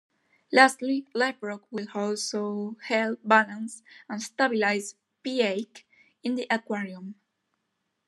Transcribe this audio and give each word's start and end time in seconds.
Lastly, 0.51 1.05
live 1.13 1.37
rock 1.43 1.61
will 1.69 1.85
also 1.93 2.75
help 2.85 3.19
balance 3.23 3.83
and 4.09 4.19
stabilize 4.19 4.95
pH 5.21 5.85
in 6.23 6.33
the 6.33 6.47
aquarium. 6.49 7.13